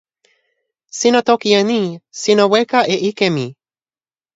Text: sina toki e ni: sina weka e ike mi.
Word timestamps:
sina 0.97 1.19
toki 1.27 1.49
e 1.59 1.61
ni: 1.69 1.81
sina 2.21 2.43
weka 2.51 2.79
e 2.93 2.95
ike 3.09 3.27
mi. 3.35 3.45